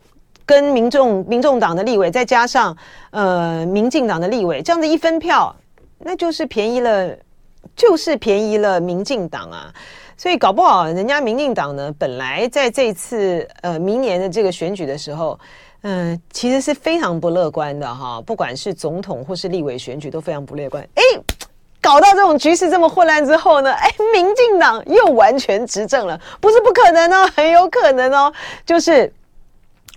[0.45, 2.77] 跟民众民众党的立委，再加上
[3.11, 5.55] 呃民进党的立委，这样子一分票，
[5.99, 7.17] 那就是便宜了，
[7.77, 9.73] 就是便宜了民进党啊。
[10.17, 15.39] 所以搞不好人家民进党呢，本来在这次呃明年的这个选举的时候。
[15.83, 20.87] 嗯，其实是非常不乐观的哈，不管是总统或是立委选举都非常不乐观。
[20.95, 21.03] 哎，
[21.81, 28.33] 搞到这种局势这么混乱之后呢，哎，民进党又完全执政了，不是不可能哦，很有可能哦，
[28.67, 29.11] 就是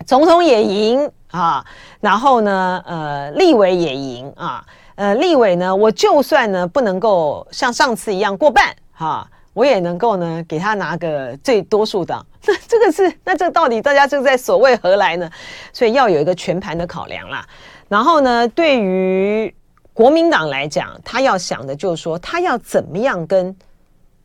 [0.05, 1.65] 总统也赢啊，
[1.99, 4.65] 然后呢，呃，立委也赢啊，
[4.95, 9.29] 呃，立委呢，我就算呢不能够像上次一样过半哈。
[9.53, 15.29] 我也能够呢，给他拿个最多数党， 那这个是，那这到底大家正在所谓何来呢？
[15.71, 17.45] 所以要有一个全盘的考量啦。
[17.87, 19.53] 然后呢，对于
[19.93, 23.55] 国民党来讲，他要想的就是说，他要怎么样跟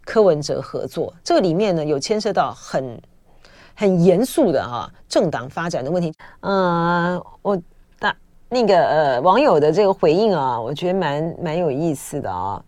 [0.05, 1.13] 柯文哲合作？
[1.23, 2.99] 这里面呢，有牵涉到很
[3.75, 6.11] 很严肃的哈政党发展的问题。
[6.41, 7.61] 嗯，我
[8.01, 8.17] 那
[8.49, 12.65] 那个呃网友的这个回应啊，我觉得蛮蛮有意思的啊。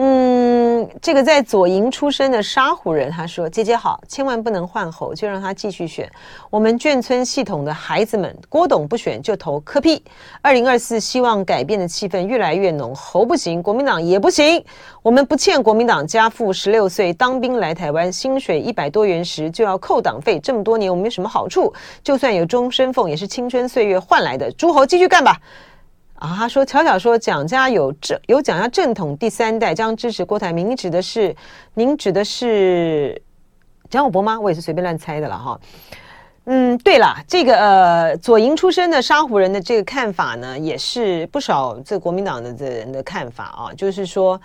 [0.00, 6.08] 嗯，这个在左营出生的沙湖人，他说：“姐姐好，千万不能换侯，就让他继续选。
[6.50, 10.00] 我们眷村系统的孩子们，郭董不选就投柯 P。
[10.40, 14.64] 二零二四希望改变的气氛越来越浓，侯不行，国民党也不行。
[15.02, 21.74] 我们不欠国民党家父十六岁当兵来台湾，薪水一百多元时就要扣党费，这么多年我们有什么好处？
[22.04, 24.48] 就算有终身俸，也是青春岁月换来的。
[24.52, 25.36] 诸侯继续干吧。”
[26.18, 31.34] 啊，他说：“巧巧说，蒋家有正有蒋家正统第三代将支持郭台铭，您指的是
[31.74, 33.22] 您指的是
[33.88, 34.38] 蒋友柏吗？
[34.38, 35.60] 我也是随便乱猜的了哈。
[36.46, 44.40] 嗯，对了，这个呃左营出身的沙湖人的这个看法呢，也是不少这国民党的这人的看法啊，就是说，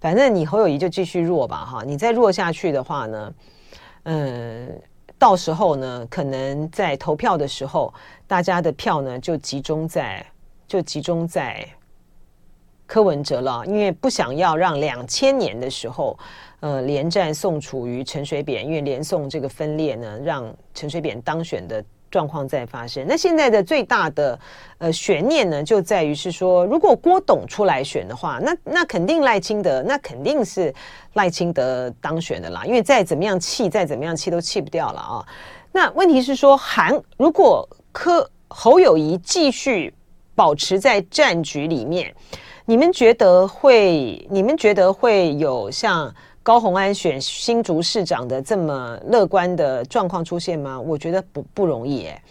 [0.00, 3.32] 反正你侯友谊就继续弱吧哈，你再弱下去的话呢，
[4.02, 4.68] 嗯，
[5.18, 7.94] 到时候呢，可能在投票的时候，
[8.26, 10.22] 大家的票呢就集中在。”
[10.66, 11.66] 就集中在
[12.86, 16.18] 柯文哲了，因为不想要让两千年的时候，
[16.60, 23.06] 呃，连战宋楚瑜陈水扁，因为连宋这个分裂呢，让陈水扁当选的状况再发生。
[23.08, 24.38] 那现在的最大的
[24.76, 30.72] 呃悬念呢，就在于是说，如果郭董出来选的话，那那肯定赖清德，那肯定是
[31.14, 35.26] 赖清德当选的啦，因为再怎么样气，再怎么样气都气不掉了啊。
[35.72, 39.94] 那问题是说，韩如果柯侯友谊继续。
[40.34, 42.12] 保持在战局里面，
[42.64, 44.26] 你们觉得会？
[44.30, 50.80] 你们觉得会有像高虹安选新竹市长的这么乐观的状况出现吗？
[50.80, 52.22] 我觉得不不容易诶，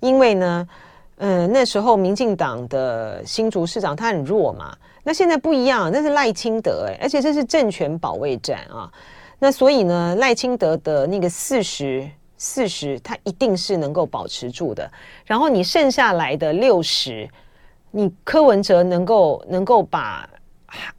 [0.00, 0.68] 因为呢，
[1.18, 8.90] 嗯、那时候民进党的新竹市长他很弱嘛，那现在不一样，那是赖清德诶，而且这是政权保卫战啊，
[9.38, 12.08] 那所以呢，赖清德的那个四十。
[12.44, 14.90] 四十，他一定是能够保持住的。
[15.24, 17.30] 然后你剩下来的六十，
[17.92, 20.28] 你柯文哲能够能够把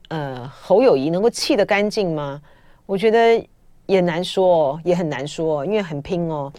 [0.08, 2.42] 呃侯友谊能够气得干净吗？
[2.86, 3.46] 我觉得
[3.88, 6.50] 也难说，也很难说，因为很拼哦。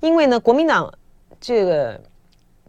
[0.00, 0.92] 因为呢，国民党
[1.40, 2.00] 这个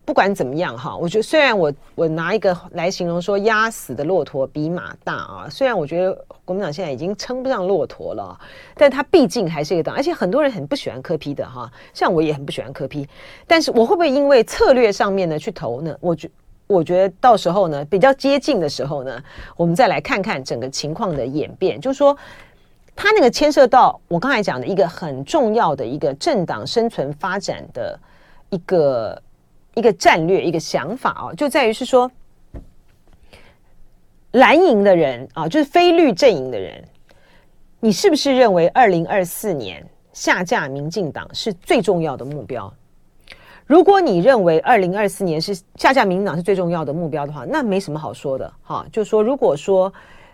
[0.06, 6.14] 不管怎么样哈，我觉得虽然我我拿一个来形容说压死的骆驼比马大啊，虽然我觉得
[6.44, 8.38] 国民党现在已经称不上骆驼了，
[8.76, 13.08] 但他毕竟还是一个党，而且很多人很不喜欢柯 P 的哈，像我也很不喜欢柯 P，
[13.48, 15.96] 但是我会不会因为策略上面呢去投呢？
[16.02, 16.30] 我觉
[16.68, 19.24] 我觉得到时候呢比较接近的时候呢，
[19.56, 22.16] 我们再来看看整个情况的演变，就是说
[22.94, 27.98] 他那个牵涉到我刚才讲的一个很重要的一个政党生存发展的
[28.50, 29.18] 一个。
[29.76, 32.12] 一个战略，一个想法哦，就在于是说，
[34.32, 36.84] 蓝营的人啊，就是非绿阵营的人，
[37.80, 42.72] 你是不是认为二零二四年下架民进党是最重要的目标？
[43.66, 48.86] 如果你认为二零二四年是下架民进党是最重要的目标的话，那没什么好说的哈。
[48.92, 49.92] 就说如果说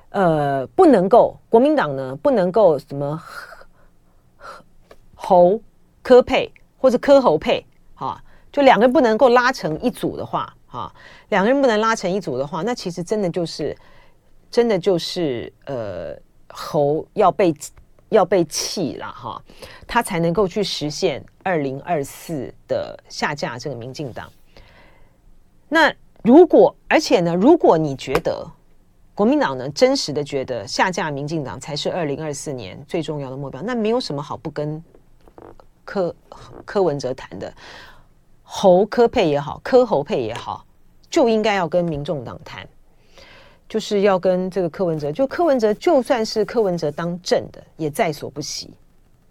[0.10, 3.22] 呃不能够国民党呢不能够什么
[5.14, 5.62] 侯
[6.02, 8.22] 柯配或者柯侯配哈。
[8.60, 10.94] 就两个人不能够拉成一组的话，哈，
[11.30, 13.74] 两个人不能拉成一组的话，那其实真的就是，
[14.52, 16.14] 真的就是，呃，
[16.50, 17.56] 侯要被
[18.10, 19.42] 要被弃了哈，
[19.88, 24.30] 他才能够去实现二零二四的下架这个民进党。
[25.70, 28.46] 那如果，而且呢，如果你觉得
[29.16, 34.84] 国民党呢真实的觉得下架民进党才是二零二四年最重要的目标，那没有什么好不跟
[35.86, 36.14] 柯
[36.66, 37.54] 柯文哲谈的。
[38.52, 40.66] 侯柯配也好，柯侯配也好，
[41.08, 42.68] 就应该要跟民众党谈，
[43.70, 45.12] 就是要跟这个柯文哲。
[45.12, 48.74] 就柯文哲，就算是柯文哲当政的，也在所不惜。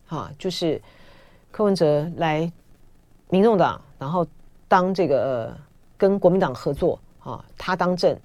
[0.07, 0.81] 哈，就是
[1.51, 2.51] 柯文哲来
[3.29, 4.25] 民众党，然后
[4.69, 5.53] 当这个、
[5.97, 8.17] 跟国民党合作，啊，他当政，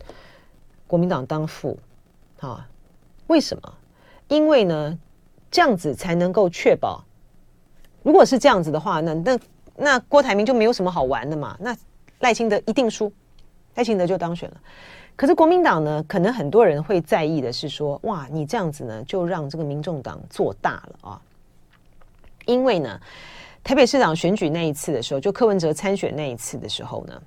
[0.85, 1.75] 国民党当副，
[2.39, 2.69] 啊，
[3.25, 3.73] 为什么？
[4.27, 4.99] 因为呢，
[5.49, 7.03] 这样子才能够确保，
[8.03, 9.39] 如果是这样子的话，那那。
[9.75, 11.57] 那郭台铭就没有什么好玩的嘛？
[11.59, 11.75] 那
[12.19, 13.11] 赖清德一定输，
[13.75, 14.57] 赖清德就当选了。
[15.15, 21.21] 可是国民党呢，可能很多人会在意的是说，哇，你这样子呢，就让这个民众党做大了啊。
[22.45, 22.99] 因为呢，
[23.63, 27.21] 台北市长选举那一次的时候，就柯文哲参选那一次的时候呢，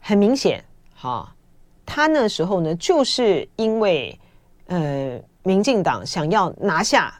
[0.00, 1.34] 很明显，哈，
[1.84, 4.18] 他那时候呢，就是因为
[4.66, 7.12] 呃，民进党想要拿下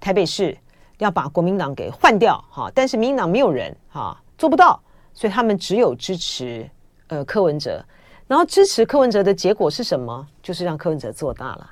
[0.00, 0.56] 台北市。
[0.98, 4.80] 要把国民党给换掉哈，但是民进党没有人哈，做不到，
[5.12, 6.68] 所以他们只有支持
[7.08, 7.84] 呃柯文哲，
[8.26, 10.26] 然后支持柯文哲的结果是什么？
[10.42, 11.70] 就是让柯文哲做大了，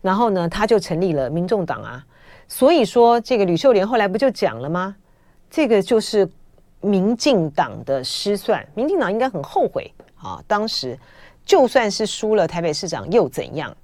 [0.00, 2.04] 然后呢，他就成立了民众党啊。
[2.46, 4.94] 所以说这个吕秀莲后来不就讲了吗？
[5.50, 6.28] 这个就是
[6.80, 10.42] 民进党的失算，民进党应该很后悔啊。
[10.46, 10.98] 当时
[11.44, 13.74] 就算是输了台北市长又怎样？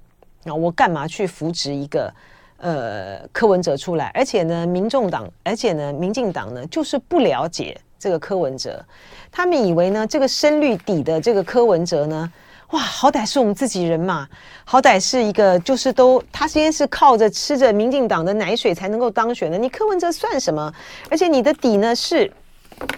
[0.43, 2.13] 那我干嘛去扶植一个？
[2.61, 8.83] 呃，柯文哲出来，而且呢，民众党，而且呢，民进党呢，就是不了解这个柯文哲，
[9.31, 12.29] 他们以为呢，这个深绿底的这个柯文哲呢，
[12.71, 14.27] 哇，好歹是我们自己人嘛，
[14.65, 20.73] 好歹是一个，就是都他先是靠着吃着民进党的奶水才能够当选的，你柯文哲算什么？
[21.09, 22.29] 而且你的底呢是，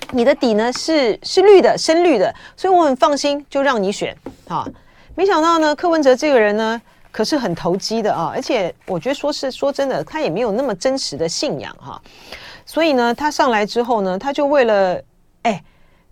[0.09, 4.67] 你的底呢是是绿的，深绿的，所以我很放心，就让你选啊。
[5.13, 6.81] 没想到呢，柯文哲这个人呢。
[7.11, 12.01] 可是很投机的啊，而且我觉得说是说真的，他也没有那么真实的信仰哈。
[12.65, 15.01] 所以呢，他上来之后呢，他就为了
[15.41, 15.61] 哎，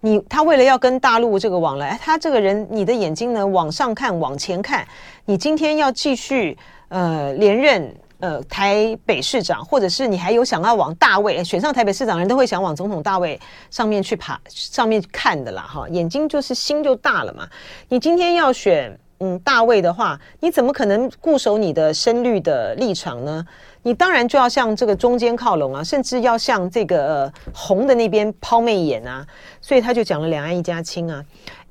[0.02, 4.86] 你他为了要跟大陆这个往来，他这个人，你的眼睛呢往上看，往前看，
[5.24, 6.58] 你今天要继续
[6.90, 13.40] 呃连任呃台北市长，或者是你还有想要往大位选上台北市长，人都会想往总统大位
[13.72, 15.88] 上面去爬，上面看的啦哈。
[15.90, 17.48] 眼睛就是心就大了嘛。
[17.88, 19.00] 你今天要选。
[19.22, 23.46] 嗯，大位的话，你怎么可能固守你的深绿的立场呢？
[23.82, 29.26] 你当然就要向这个中间靠拢啊，甚至要向这个、红的那边抛媚眼啊。
[29.60, 31.22] 所以他就讲了两岸一家亲啊，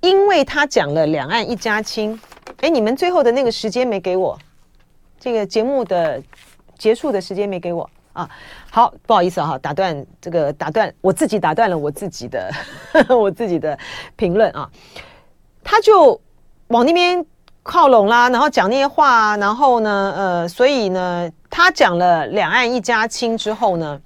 [0.00, 2.20] 因为他讲了两岸一家亲。
[2.60, 4.38] 哎，你们最后的那个时间没给我，
[5.18, 6.22] 这个节目的
[6.76, 8.28] 结束的时间没给我啊。
[8.70, 12.50] 好，不好意思哈、啊，打断这个打断我自己打断了我自己的
[13.08, 13.78] 我自己的
[14.16, 14.70] 评论啊。
[15.64, 16.20] 他就
[16.66, 17.24] 往那边。
[17.70, 24.00] 靠拢啦，然后讲那些话，啊然后呢，呃，所以呢，他讲了两岸一家亲之后呢，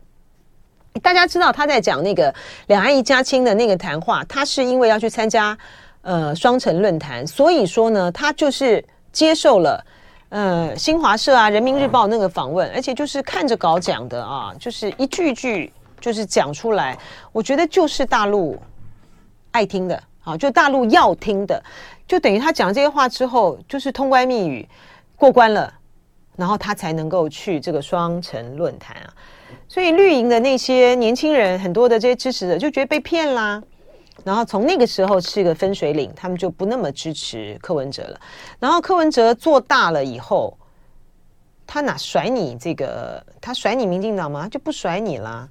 [1.00, 2.34] 大家知道他在讲那个
[2.66, 5.56] 两岸一家亲的那个谈话，他是因为要去参加
[6.00, 9.86] 呃双城论坛，所以说呢，他就是接受了
[10.30, 16.98] 呃新华社啊、人民日报那个访问，而且就是看着稿讲的啊，就是一句句就是讲出来，
[17.30, 18.60] 我觉得就是大陆
[19.52, 21.62] 爱听的，啊，就大陆要听的。
[22.12, 24.68] 就等于他讲这些话之后，就是通关密语
[25.16, 25.72] 过关了，
[26.36, 29.08] 然后他才能够去这个双城论坛啊。
[29.66, 33.62] 所以绿营的那些年轻人，很多的这些支持者就觉得被骗啦。
[34.24, 38.20] 然后从那个时候是一个分水岭，他们就不那么支持柯文哲了。
[38.58, 40.54] 然后柯文哲做大了以后，
[41.66, 43.24] 他哪甩你这个？
[43.40, 44.46] 他甩你民进党吗？
[44.50, 45.48] 就不甩你啦。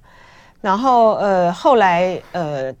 [0.60, 2.72] 然后呃，后来呃。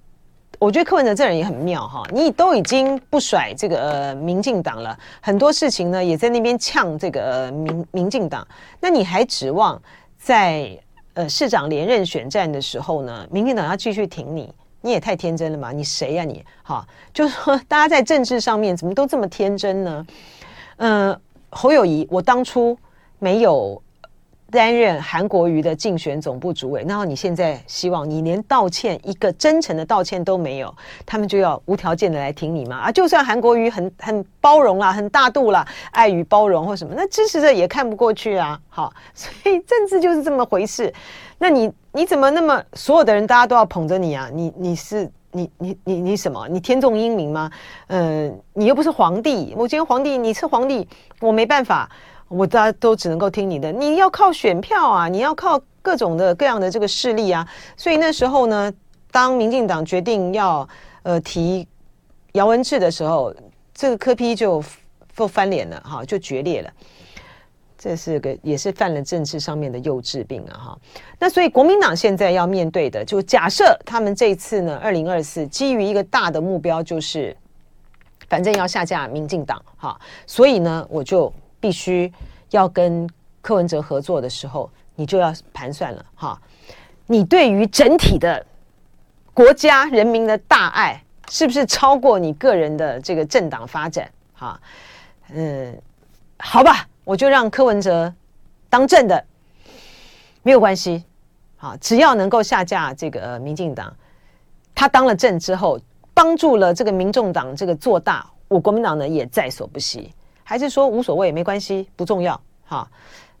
[0.62, 8.46] 我觉得柯文哲这人也很妙哈，你都已经不甩这个呃民进党了，很多事情呢也在那边呛这个民民进党，
[8.78, 9.82] 那你还指望
[10.16, 10.70] 在
[11.14, 14.54] 呃市长连任选战的时候呢，民进党要继续挺你？
[14.80, 15.72] 你也太天真了嘛！
[15.72, 16.44] 你谁呀你？
[16.62, 20.06] 哈，就是说大家在政治上面怎么都这么天真呢？
[20.76, 22.78] 嗯、侯友宜，我当初
[23.18, 23.82] 没有。
[24.52, 30.72] 担任韩国瑜的竞选总部主委，然后你现在希望你连道歉一个真诚的道歉都没有，
[31.06, 32.76] 他们就要无条件的来挺你吗？
[32.76, 38.60] 啊，就算韩国瑜很很包容啦，很大度啦，爱与包容或什么，那支持者也看不过去啊。
[38.68, 40.92] 好，所以政治就是这么回事。
[41.38, 44.28] 那你你怎么那么所有的人大家都要捧着你啊？
[44.32, 46.46] 你你是你你你你什么？
[46.46, 47.50] 你天纵英明吗？
[47.86, 49.54] 嗯、呃，你又不是皇帝。
[49.56, 50.86] 我今天皇帝，你是皇帝，
[51.20, 51.90] 我没办法。
[52.32, 58.72] 我大家都只能够听你的，你要靠选票啊，你要靠各种的各样的这个势力啊，所以那时候呢，
[59.10, 60.66] 当民进党决定要
[61.02, 61.68] 呃提
[62.32, 63.34] 姚文智的时候，
[63.74, 64.64] 这个柯批就
[65.14, 66.70] 就翻脸了哈，就决裂了，
[67.76, 70.78] 这是个也是犯了政治上面的幼稚病啊哈。
[71.18, 77.36] 那所以国民党现在要面对的，就假设他们这次呢，二零二四基于一个大的目标，就是
[78.28, 81.30] 反正要下架民进党哈，所以呢，我就。
[81.62, 82.12] 必须
[82.50, 83.08] 要跟
[83.40, 86.36] 柯文哲合作的时候，你就要盘算了哈。
[87.06, 88.44] 你对于整体的
[89.32, 91.00] 国家人民的大爱，
[91.30, 94.10] 是不是超过你个人的这个政党发展？
[94.34, 94.60] 哈，
[95.32, 95.80] 嗯，
[96.38, 98.12] 好吧，我就让柯文哲
[98.68, 99.24] 当政的，
[100.42, 101.04] 没有关系。
[101.56, 103.94] 好，只要能够下架这个民进党，
[104.74, 105.78] 他当了政之后，
[106.12, 110.12] 帮助了这个民众党这个做大，我国民党呢也在所不惜。
[110.52, 112.86] 还是说无所谓，没关系，不重要，哈，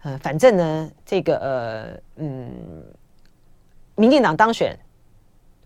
[0.02, 2.50] 呃，反正呢，这个呃，嗯，
[3.96, 4.74] 民进党当选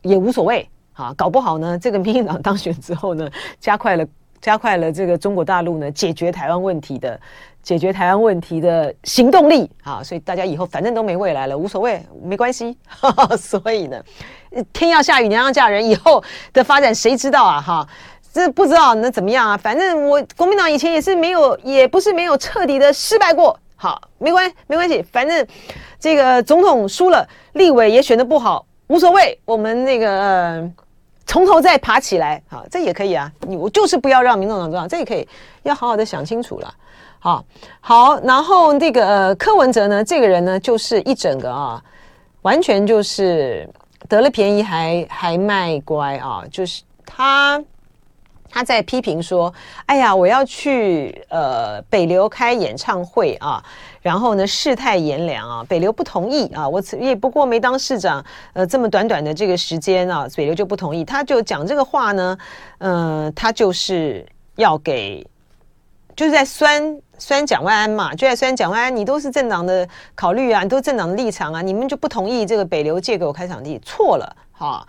[0.02, 3.30] 也无所谓，哈，搞不好呢，这个民进党当选之后呢，
[3.60, 4.04] 加快了
[4.40, 7.20] 加快了这个中国大陆呢解决台湾问题的
[7.62, 12.76] 解决台湾问题的行动力，啊，所以大家以后反正都没未来了，无所谓，没关系，
[13.38, 14.02] 所以呢，
[14.72, 16.20] 天要下雨娘要嫁人，以后
[16.52, 17.88] 的发展谁知道啊，哈。
[18.36, 19.56] 这不知道那怎么样啊？
[19.56, 23.58] 反正我国民党以前也是没有，也不是没有彻底的失败过。
[23.76, 25.02] 好，没关系，没关系。
[25.10, 25.46] 反正
[25.98, 29.40] 这个总统输了，立委也选得不好，无所谓。
[29.46, 30.72] 我们那个呃，
[31.24, 33.32] 从头再爬起来，好，这也可以啊。
[33.48, 35.26] 你我就是不要让民众党这样，这也可以，
[35.62, 36.74] 要好好的想清楚了。
[37.18, 37.42] 好，
[37.80, 41.82] 好，然后那个，柯文哲呢，这个人呢，就是一整个啊，
[42.42, 43.66] 完全就是
[44.10, 47.58] 得了便宜还还卖乖啊，就是他。
[48.50, 49.52] 他在批评说
[49.86, 53.62] ：“哎呀，我要去呃北流开演唱会啊，
[54.00, 58.24] 然后呢世态炎凉啊，北流不同意啊，我也不过没当市长，
[58.54, 61.04] 呃这么短短的这个时间啊，北流就不同意。
[61.04, 62.38] 他就讲这个话呢，
[62.78, 64.24] 呃，他就是
[64.54, 65.26] 要给，
[66.14, 74.86] 就是在酸酸蒋万安嘛，就在酸蒋万安，你都是政党的考虑啊，你都是政党的立场啊，你们就不同意这个北流借给我开场地，错了哈。”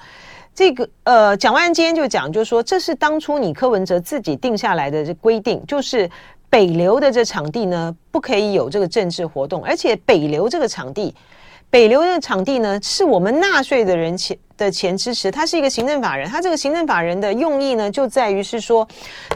[0.58, 6.10] 这个呃，蒋万安今天就讲，就是说，这是当初你柯文哲自己定下来的这规定，就是
[6.50, 11.14] 北流的这场地呢，不可以有这个政治活动，而且北流这个场地，
[11.70, 18.88] 北流这个场地呢，是我们纳税的人钱的钱支持，他是一个行政法人，他这个行政法人的用意呢，就在于是说，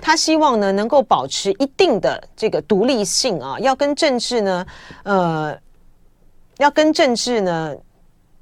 [0.02, 4.66] 他希望呢能够保持一定的这个独立性啊，要跟政治呢，
[5.04, 5.56] 呃，
[6.58, 7.76] 要跟政治呢，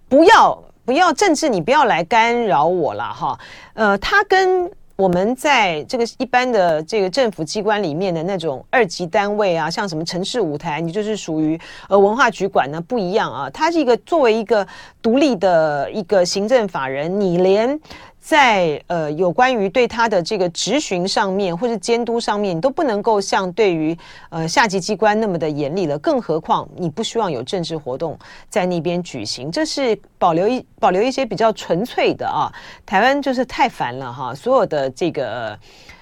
[0.08, 0.64] 不要。
[0.90, 3.40] 不要政治，你不要来干扰我了哈。
[3.76, 13.48] 呃，他跟我们在这个一般的这个政府机关里面的那种二级单位啊，像什么城市舞台，你就是属于呃文化局管呢不一样啊。
[13.52, 14.66] 他是一个作为一个
[15.00, 17.80] 独立的一个行政法人，你连。
[18.22, 23.98] 在呃有关于对他的这个质询上面或者监督上面，你都不能够像对于
[24.30, 25.98] 呃下级机关那么的严厉了。
[25.98, 32.52] 更何况你不希望有政治活动在那边举行，这是保留一保留一些比较纯粹的啊。
[32.86, 35.58] 台湾就是太烦了哈，所有的这个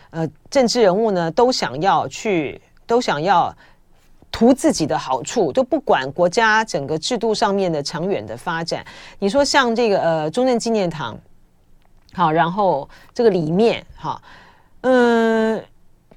[0.09, 3.55] 呃政治人物呢都想要去都想要
[4.31, 8.83] 图自己的好处，都不管国家整个制度上面的长远的发展。
[9.19, 11.17] 你说像这个呃中正纪念堂。
[12.17, 14.19] 好，然后这个里面，哈，
[14.81, 15.63] 嗯，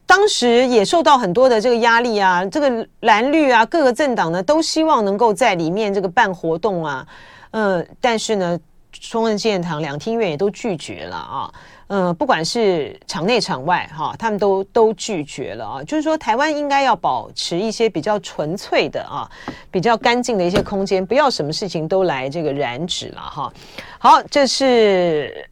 [0.06, 7.06] 当时也受到很多的这个压力啊，这个蓝绿啊，各个政党呢都希望能够在里面这个办活动啊，
[7.50, 8.58] 嗯，但是呢，
[8.90, 11.52] 中正纪念堂两厅院也都拒绝了啊，
[11.88, 15.82] 呃，不管是场内场外哈，他们都都拒绝了啊。
[15.84, 19.30] 就是说，台湾应该要保持一些比较纯粹的啊，
[19.70, 23.52] 比较干净的一些空间，不要什么事情都来这个染指了哈。
[23.98, 25.46] 好，这是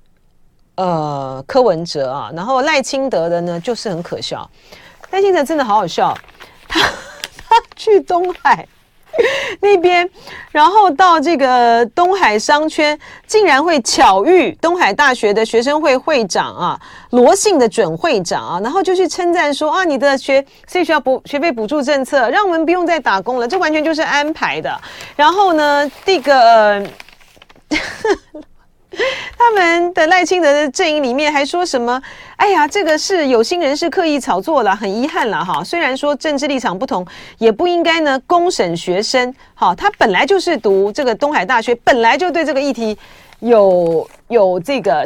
[0.79, 4.49] 呃柯文哲啊，然后赖清德的呢，就是很可笑。
[5.11, 6.17] 赖清德真的好好笑，
[6.69, 6.81] 他
[7.49, 8.67] 他去东海。
[9.61, 10.09] 那边，
[10.53, 24.81] 然后到这个东海商圈，竟然会巧遇东海大学的学生会会长啊，罗姓的准会长啊，然后就去称赞说啊，你的学所以学校补学费补助政策，让我们不用再打工了，这完全就是安排的。
[25.17, 26.87] 然后呢，这个。
[29.39, 32.01] 他们的赖清德的阵营里面还说什么？
[32.37, 35.63] 哎呀，这个是有心人士刻意炒作了，很遗憾了哈。
[35.63, 37.07] 虽然说政治立场不同，
[37.39, 39.35] 也不应该呢公审学生。
[39.55, 42.97] 好，他本来就是读这个东海大学，本来就对这个议题
[43.41, 45.05] 有有这个。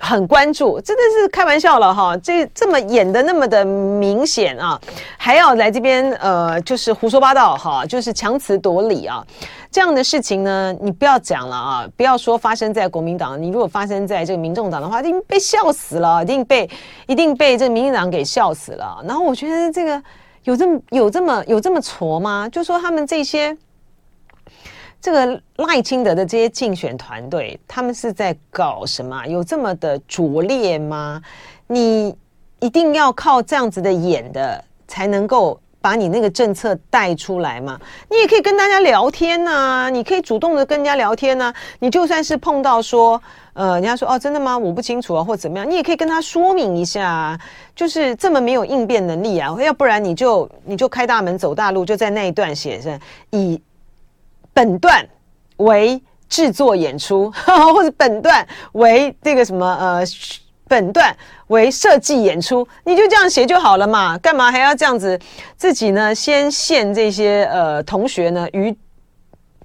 [0.00, 2.16] 很关注，真的是开玩笑了哈！
[2.16, 4.80] 这这么演的那么的明显啊，
[5.18, 9.22] 还要来这边呃，就是胡说八道哈，就是强词夺理啊，
[9.70, 16.68] 这样的事情呢，你不要讲了啊，不要说发生在国民党，你如果发生在这个民众党的话，一定被笑死了，一定被
[17.06, 19.04] 一定被这个民进党给笑死了。
[19.06, 20.02] 然后我觉得这个
[20.44, 22.48] 有这么有这么有这么挫吗？
[22.50, 23.56] 就说他们这些。
[25.00, 29.26] 这个赖清德的这些竞选团队，他们是在搞什么？
[29.26, 31.22] 有这么的拙劣吗？
[31.66, 32.14] 你
[32.58, 37.80] 一定要靠这样子的演的，才能够把你那个政策带出来吗？
[38.10, 41.50] 你也可以跟大家聊天呐，你可以主动的跟人家聊天呐。
[41.78, 43.18] 你就算是碰到说，
[43.54, 44.58] 呃，人家说哦，真的吗？
[44.58, 47.40] 我不清楚啊，或怎么样，你也可以跟他说明一下，
[47.74, 53.58] 就是这么没有应变能力啊，要不然你就你就开大门走大路，就在那一段写上以。
[54.52, 55.06] 本段
[55.56, 57.30] 为制作演出，
[57.74, 60.02] 或者本段为这个什么呃，
[60.68, 61.16] 本段
[61.48, 65.18] 为设计演出，你就这样写就好了嘛，干嘛还要这样子
[65.56, 66.14] 自己呢？
[66.14, 68.76] 先陷这些呃同学呢于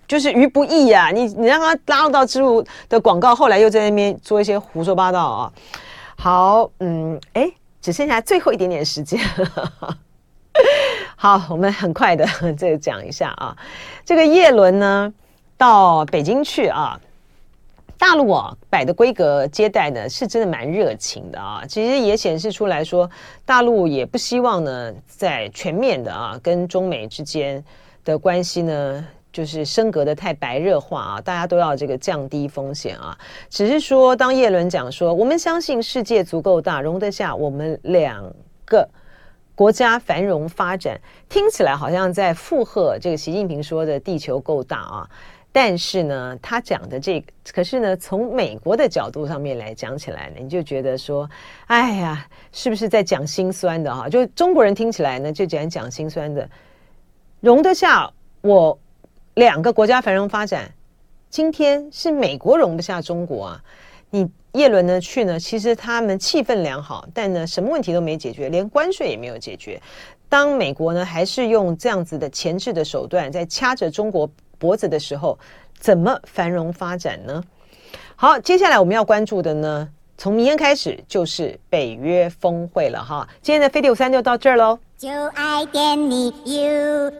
[0.08, 1.10] 就是于不义、啊！
[1.10, 5.52] 你你让他拉入到置入的广告，后来又在那边做一些胡说八道啊！
[6.16, 9.20] 好，嗯，哎，只剩下最后一点点时间。
[11.18, 12.26] 好，我们很快的
[12.58, 13.56] 这个讲一下啊，
[14.04, 15.14] 这个叶伦呢
[15.58, 17.00] 到北京去啊，
[17.98, 23.10] 大陆啊摆的规格接待呢是真的蛮热情的啊，其实也显示出来说，
[23.46, 27.64] 大陆也不希望呢在全面的啊跟中美之间
[28.04, 33.18] 的关系呢就是升格的太白热化啊，大家都要这个降低风险啊，
[33.50, 38.22] 只是说当叶伦讲说，我们相信世界足够大，容得下我们两
[38.66, 38.88] 个。
[39.56, 41.00] 国家繁荣发展
[41.30, 45.10] 听起来好像在附和这个习近平说的“地球够大”啊，
[45.52, 51.30] 但是呢，他讲的这个，可是呢，从美国的角度上面来讲起来呢，你就觉得说，
[51.68, 54.10] 哎呀，是不是在讲心酸的哈？
[54.10, 56.50] 就中国人听起来呢，就讲讲心酸的，
[57.40, 58.78] 容得下我
[59.36, 60.70] 两个国家繁荣发展，
[61.30, 63.64] 今天是美国容不下中国啊，
[64.10, 64.30] 你。
[64.56, 69.80] 叶伦呢去呢，其实他们气氛良好，但呢什么问题都没解决，连关税也没有解决。
[70.28, 74.28] 当美国呢还是用这样子的钳制的手段在掐着中国
[74.58, 75.38] 脖子的时候，
[75.80, 77.44] 怎么繁荣发展呢？
[78.16, 79.88] 好，接下来我们要关注的呢，
[80.18, 83.28] 从明天开始就是北约峰会了哈。
[83.42, 84.80] 今天的飞碟午餐就到这儿喽。
[84.98, 87.12] 就爱点你 UFO